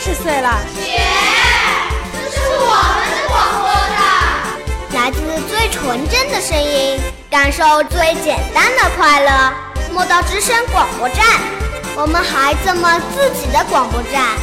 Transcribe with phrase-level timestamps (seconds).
[0.00, 0.60] 十岁了。
[0.74, 1.00] 姐，
[2.12, 3.98] 这是我们的广播站，
[4.94, 5.18] 来自
[5.48, 9.52] 最纯真的声音，感受最简单的快乐。
[9.92, 11.26] 莫道之声广播站，
[11.96, 14.38] 我们孩子们自己的广播站。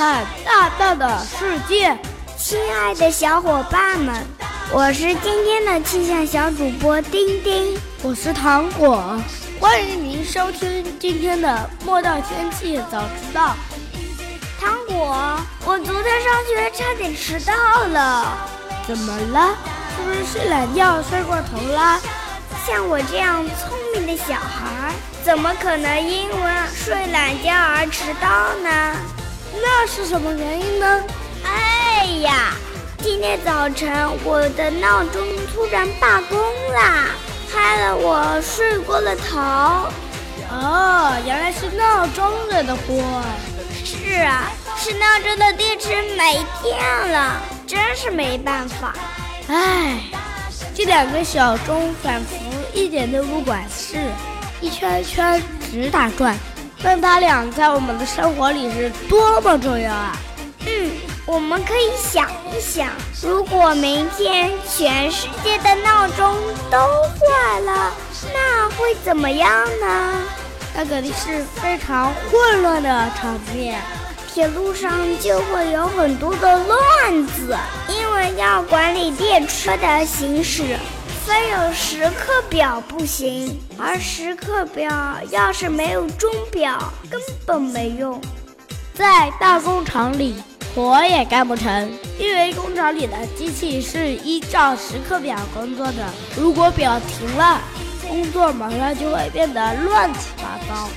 [0.00, 1.94] 看大大的世界，
[2.38, 4.26] 亲爱的小伙伴们，
[4.72, 9.20] 我是今天的气象小主播丁丁，我是糖果，
[9.60, 13.54] 欢迎您收听今天的莫道天气早知道。
[14.58, 17.52] 糖果，我昨天上学差点迟到
[17.88, 18.38] 了，
[18.88, 19.54] 怎么了？
[19.94, 22.00] 是不是睡懒觉睡过头了？
[22.66, 28.96] 像我这样聪明的小孩，怎么可能因为睡懒觉而迟到呢？
[29.52, 31.04] 那是什么原因呢？
[31.44, 32.52] 哎呀，
[32.98, 33.90] 今天早晨
[34.24, 36.38] 我的闹钟突然罢工
[36.72, 37.06] 啦，
[37.52, 39.40] 害得我睡过了头。
[40.52, 43.22] 哦，原来是闹钟惹的祸。
[43.84, 46.78] 是啊，是闹钟的电池没电
[47.10, 48.94] 了，真是没办法。
[49.48, 50.00] 唉，
[50.74, 52.36] 这两个小钟仿佛
[52.72, 53.98] 一点都不管事，
[54.60, 56.36] 一圈圈直打转。
[56.82, 60.16] 但它俩在我们的生活里是多么重要啊！
[60.66, 60.90] 嗯，
[61.26, 62.88] 我们可以想一想，
[63.22, 66.34] 如果明天全世界的闹钟
[66.70, 67.92] 都坏了，
[68.32, 70.22] 那会怎么样呢？
[70.74, 73.80] 那肯定是非常混乱的场面，
[74.32, 77.56] 铁路上就会有很多的乱子，
[77.88, 80.78] 因为要管理列车的行驶。
[81.30, 84.90] 非有时刻表不行，而时刻表
[85.30, 88.20] 要是没有钟表，根本没用。
[88.94, 90.34] 在大工厂里，
[90.74, 91.88] 活也干不成，
[92.18, 96.04] 因为工厂里的机器是依照时刻表工作的。
[96.36, 97.60] 如果表停了，
[98.08, 100.88] 工作马上就会变得乱七八糟。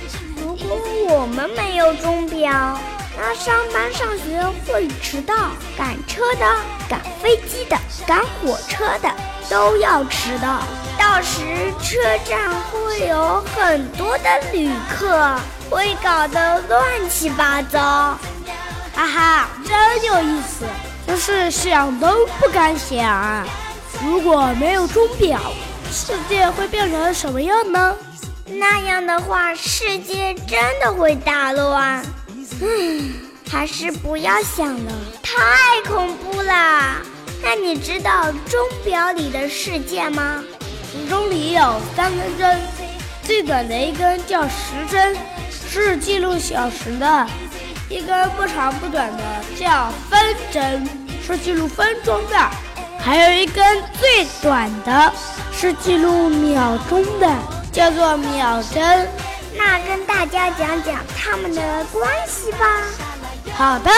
[0.42, 0.76] 如果
[1.10, 2.76] 我们没有钟表，
[3.16, 5.34] 那上班上学会迟到，
[5.76, 6.46] 赶车的、
[6.88, 7.76] 赶飞机的、
[8.06, 9.10] 赶火车的
[9.48, 10.62] 都要迟到，
[10.98, 11.96] 到时车
[12.28, 15.36] 站会有很多的旅客，
[15.70, 17.80] 会搞得乱七八糟。
[18.96, 20.64] 哈哈，真有意思，
[21.06, 23.46] 真是想都不敢想。
[24.04, 25.40] 如果没有钟表，
[25.90, 27.96] 世界会变成什么样呢？
[28.46, 32.04] 那样的话，世界真的会大乱。
[32.60, 33.12] 嗯，
[33.50, 34.92] 还是不要想了，
[35.22, 36.96] 太恐怖了。
[37.42, 40.42] 那你知道钟表里的世界吗？
[41.08, 42.60] 钟里有三根针，
[43.22, 45.16] 最短的一根叫时针，
[45.50, 47.26] 是记录小时的；
[47.88, 49.22] 一根不长不短的
[49.58, 50.88] 叫分针，
[51.26, 52.36] 是记录分钟的；
[52.98, 55.12] 还有一根最短的，
[55.52, 57.28] 是记录秒钟的，
[57.72, 59.08] 叫做秒针。
[59.56, 62.82] 那跟大家讲讲他们的关系吧。
[63.56, 63.90] 好的，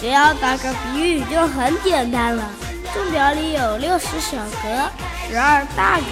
[0.00, 2.50] 只要打个比喻就很简单了。
[2.94, 4.90] 钟表里有六十小格，
[5.28, 6.04] 十二大格，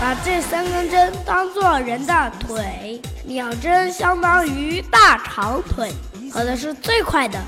[0.00, 5.92] 把这三根针当做人的腿，秒针相当于大长腿，
[6.32, 7.38] 跑的是最快的，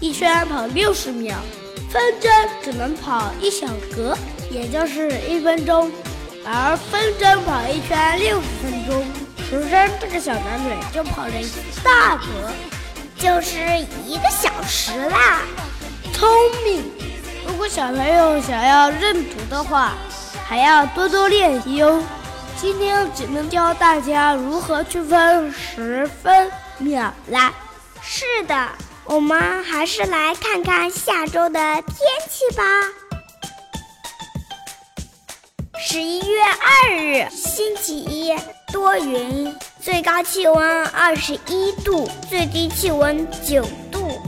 [0.00, 1.36] 一圈跑六十秒。
[1.90, 4.16] 分针只能跑一小格，
[4.50, 5.92] 也就是一分钟，
[6.44, 9.04] 而分针跑一圈六十分钟。
[9.62, 11.48] 时针这个小短腿就跑了一
[11.82, 12.24] 大格，
[13.16, 13.58] 就是
[14.04, 15.42] 一个小时啦。
[16.12, 16.28] 聪
[16.64, 16.90] 明！
[17.46, 19.92] 如果小朋友想要认读的话，
[20.48, 22.02] 还要多多练习哦。
[22.56, 27.52] 今天只能教大家如何区分十分秒啦。
[28.02, 28.68] 是的，
[29.04, 31.96] 我们还是来看看下周的天
[32.28, 32.64] 气吧。
[35.78, 36.42] 十一月
[36.84, 38.34] 二日，星期一。
[38.70, 44.20] 多云，最高气温二十一度，最低气温九度。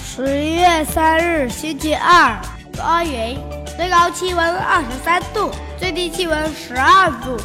[0.00, 2.40] 十一月三日，星期二，
[2.72, 3.36] 多云，
[3.76, 7.36] 最高气温二十三度，最低气温十二度。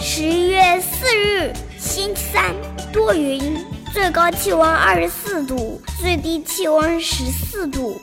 [0.00, 2.54] 十一月四日，星期三，
[2.92, 8.00] 多云，最高气温二十四度，最低气温十四度。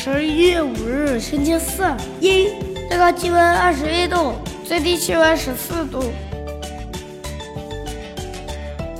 [0.00, 1.82] 十一月五日，星期四，
[2.20, 2.50] 阴，
[2.88, 4.32] 最高气温二十一度，
[4.64, 6.04] 最低气温十四度。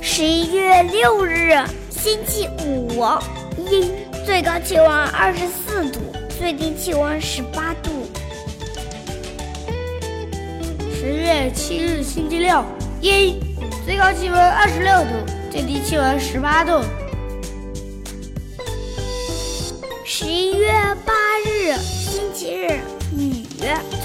[0.01, 1.55] 十一月六日，
[1.89, 3.01] 星期五，
[3.71, 3.89] 阴，
[4.25, 6.01] 最高气温二十四度，
[6.37, 8.05] 最低气温十八度。
[10.93, 12.61] 十月七日，星期六，
[12.99, 13.39] 阴，
[13.85, 16.81] 最高气温二十六度，最低气温十八度。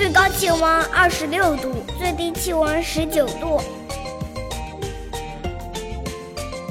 [0.05, 0.62] 最高气温
[0.93, 3.59] 二十六度，最低气温十九度。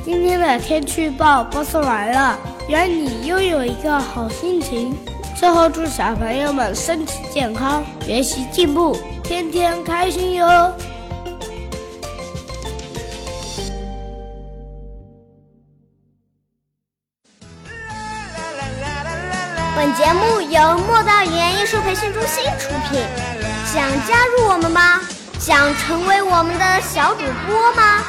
[0.05, 2.37] 今天的天气预报播送完了，
[2.67, 4.95] 愿你拥有一个好心情。
[5.35, 10.71] 最后祝小朋友们身体健康，学习进步，天天开心哟！
[19.75, 23.03] 本节目由莫道语言艺术培训中心出品，
[23.65, 25.01] 想加入我们吗？
[25.39, 28.03] 想成为我们的小主播吗？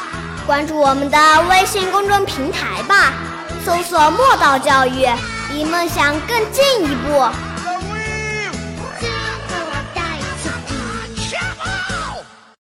[0.47, 1.19] 关注我们的
[1.49, 3.15] 微信公众平台吧，
[3.65, 5.09] 搜索“莫道教育”，
[5.53, 7.27] 离梦想更进一步。